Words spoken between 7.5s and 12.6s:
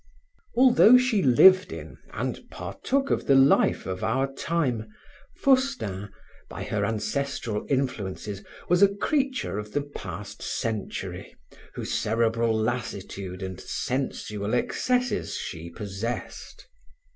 influences, was a creature of the past century whose cerebral